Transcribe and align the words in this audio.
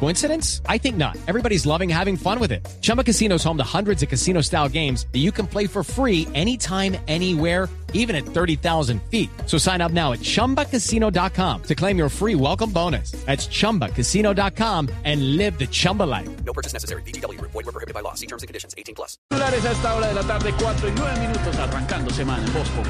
Coincidence? 0.00 0.60
I 0.68 0.78
think 0.78 0.96
not. 0.96 1.16
Everybody's 1.26 1.64
loving 1.64 1.88
having 1.88 2.16
fun 2.16 2.38
with 2.38 2.52
it. 2.52 2.66
Chumba 2.82 3.02
Casino 3.02 3.36
is 3.36 3.44
home 3.44 3.56
to 3.56 3.64
hundreds 3.64 4.02
of 4.02 4.10
casino 4.10 4.42
style 4.42 4.68
games 4.68 5.06
that 5.12 5.20
you 5.20 5.32
can 5.32 5.46
play 5.46 5.66
for 5.66 5.82
free 5.82 6.28
anytime, 6.34 6.96
anywhere, 7.08 7.70
even 7.94 8.14
at 8.14 8.26
30,000 8.26 9.00
feet. 9.10 9.30
So 9.46 9.56
sign 9.56 9.80
up 9.80 9.92
now 9.92 10.12
at 10.12 10.18
chumbacasino.com 10.20 11.62
to 11.62 11.74
claim 11.74 11.96
your 11.96 12.10
free 12.10 12.34
welcome 12.34 12.70
bonus. 12.70 13.12
That's 13.24 13.46
chumbacasino.com 13.46 14.90
and 15.04 15.36
live 15.38 15.58
the 15.58 15.66
Chumba 15.66 16.02
life. 16.02 16.28
No 16.44 16.52
purchase 16.52 16.74
necessary. 16.74 17.02
BGW. 17.02 17.40
Void 17.40 17.54
were 17.54 17.72
prohibited 17.72 17.94
by 17.94 18.00
law. 18.00 18.14
See 18.14 18.26
terms 18.26 18.42
and 18.42 18.48
conditions. 18.48 18.74
18 18.76 18.94
plus. 18.94 19.16
Titulares 19.30 19.64
a 19.64 19.70
esta 19.72 19.94
hora 19.94 20.08
de 20.08 20.14
la 20.14 20.22
tarde, 20.22 20.52
4 20.58 20.88
y 20.88 20.92
9 20.92 21.20
minutos, 21.20 21.56
arrancando 21.56 22.10
semana 22.12 22.44
en 22.44 22.52
Bosco. 22.52 22.82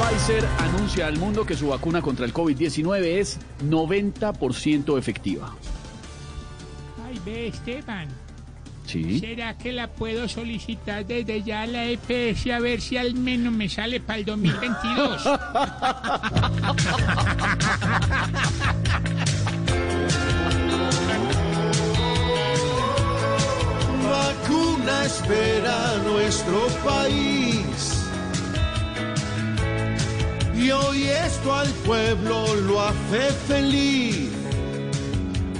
Pfizer 0.00 0.48
anuncia 0.58 1.06
al 1.06 1.18
mundo 1.18 1.44
que 1.44 1.54
su 1.54 1.68
vacuna 1.68 2.00
contra 2.00 2.24
el 2.24 2.32
COVID-19 2.32 3.04
es 3.04 3.38
90% 3.62 4.98
efectiva. 4.98 5.54
Ay, 7.06 7.20
ve, 7.26 7.48
Esteban. 7.48 8.08
Sí. 8.86 9.20
¿Será 9.20 9.58
que 9.58 9.72
la 9.72 9.88
puedo 9.88 10.26
solicitar 10.26 11.04
desde 11.04 11.42
ya 11.42 11.62
a 11.62 11.66
la 11.66 11.84
EPS 11.84 12.46
a 12.46 12.60
ver 12.60 12.80
si 12.80 12.96
al 12.96 13.14
menos 13.14 13.52
me 13.52 13.68
sale 13.68 14.00
para 14.00 14.20
el 14.20 14.24
2022? 14.24 15.24
vacuna 24.10 25.04
espera 25.04 25.98
nuestro 26.04 26.66
país. 26.84 27.69
Y 30.70 31.08
esto 31.08 31.52
al 31.52 31.68
pueblo 31.84 32.54
lo 32.54 32.80
hace 32.80 33.32
feliz. 33.48 34.30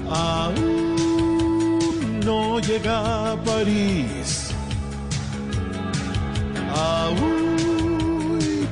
Aún 0.08 1.00
no 2.24 2.60
llega 2.60 3.32
a 3.32 3.36
París. 3.42 4.50
Aún 6.76 7.58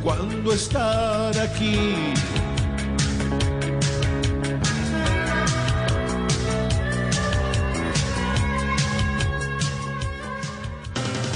cuando 0.01 0.53
estar 0.53 1.37
aquí. 1.41 1.97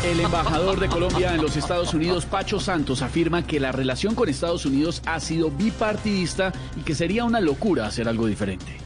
El 0.05 0.19
embajador 0.19 0.81
de 0.81 0.89
Colombia 0.89 1.33
en 1.33 1.41
los 1.41 1.57
Estados 1.57 1.95
Unidos, 1.95 2.27
Pacho 2.27 2.59
Santos, 2.59 3.03
afirma 3.03 3.47
que 3.47 3.61
la 3.61 3.71
relación 3.71 4.17
con 4.17 4.29
Estados 4.29 4.67
Unidos 4.67 5.01
ha 5.07 5.21
sido 5.21 5.49
bipartidista 5.51 6.53
y 6.77 6.81
que 6.81 6.97
sería 6.97 7.25
una 7.25 7.41
locura 7.41 7.87
hacer 7.87 8.09
algo 8.09 8.27
diferente. 8.27 8.79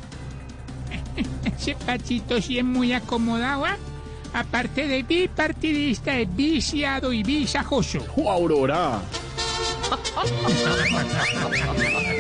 Ese 1.45 1.75
pachito 1.75 2.41
sí 2.43 2.59
es 2.59 2.65
muy 2.65 2.93
acomodado, 2.93 3.65
¿ah? 3.65 3.79
Aparte 4.35 4.87
de 4.87 5.03
bipartidista, 5.03 6.19
es 6.19 6.37
viciado 6.37 7.15
y 7.15 7.23
visajoso. 7.23 8.05
¡Oh, 8.17 8.31
Aurora! 8.31 9.01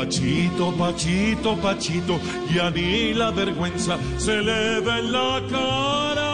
Pachito, 0.00 0.72
Pachito, 0.78 1.56
Pachito, 1.56 2.18
ya 2.54 2.70
ni 2.70 3.12
la 3.12 3.30
vergüenza 3.32 3.98
se 4.16 4.40
le 4.40 4.80
ve 4.80 4.98
en 4.98 5.12
la 5.12 5.42
cara. 5.50 6.30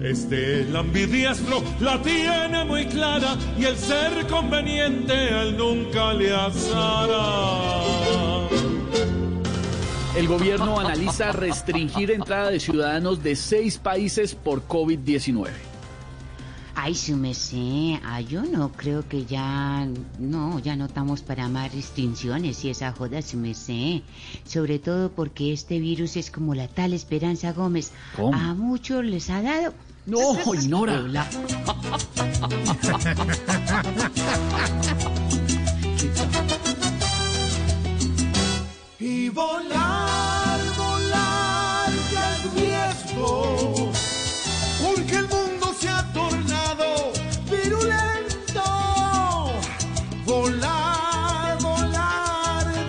Este 0.00 0.64
lambidiestro 0.66 1.64
la 1.80 2.00
tiene 2.00 2.64
muy 2.64 2.86
clara 2.86 3.36
y 3.58 3.64
el 3.64 3.76
ser 3.76 4.28
conveniente 4.28 5.12
a 5.12 5.42
él 5.42 5.56
nunca 5.56 6.12
le 6.12 6.32
azara. 6.32 7.24
El 10.16 10.28
gobierno 10.28 10.78
analiza 10.78 11.32
restringir 11.32 12.12
entrada 12.12 12.50
de 12.50 12.60
ciudadanos 12.60 13.20
de 13.20 13.34
seis 13.34 13.78
países 13.78 14.36
por 14.36 14.68
COVID-19. 14.68 15.67
Ay, 16.80 16.94
su 16.94 17.16
merced, 17.16 17.98
ay, 18.04 18.26
yo 18.26 18.44
no 18.44 18.70
creo 18.70 19.06
que 19.08 19.26
ya, 19.26 19.84
no, 20.20 20.60
ya 20.60 20.76
no 20.76 20.84
estamos 20.84 21.22
para 21.22 21.48
más 21.48 21.74
restricciones 21.74 22.64
y 22.64 22.70
esa 22.70 22.92
joda, 22.92 23.20
su 23.20 23.36
merced. 23.36 24.02
Sobre 24.44 24.78
todo 24.78 25.10
porque 25.10 25.52
este 25.52 25.80
virus 25.80 26.16
es 26.16 26.30
como 26.30 26.54
la 26.54 26.68
tal 26.68 26.92
Esperanza 26.92 27.52
Gómez. 27.52 27.90
¿Cómo? 28.14 28.32
A 28.32 28.54
muchos 28.54 29.04
les 29.04 29.28
ha 29.28 29.42
dado. 29.42 29.74
No, 30.06 30.38
ignora. 30.54 31.26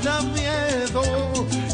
da 0.10 0.22
miedo, 0.22 1.04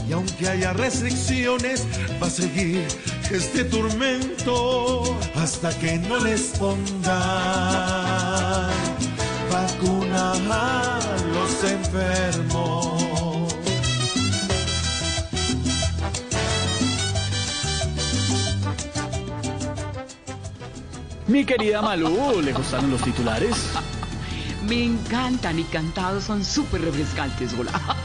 y 0.08 0.12
aunque 0.12 0.50
haya 0.50 0.74
restricciones, 0.74 1.86
va 2.22 2.28
a 2.28 2.30
seguir 2.30 2.86
este 3.32 3.64
tormento 3.64 5.18
hasta 5.36 5.70
que 5.80 5.98
no 5.98 6.18
les 6.20 6.42
pongan 6.60 6.84
vacuna 9.52 10.34
a 10.34 11.00
los 11.34 11.64
enfermos. 11.64 13.56
Mi 21.28 21.44
querida 21.46 21.82
Malú, 21.82 22.42
¿le 22.42 22.54
gustaron 22.54 22.92
los 22.92 23.02
titulares? 23.02 23.56
Me 24.68 24.84
encantan 24.84 25.58
y 25.60 25.64
cantados 25.64 26.26
son 26.26 26.44
súper 26.44 26.82
refrescantes, 26.82 27.52
hola. 27.58 28.05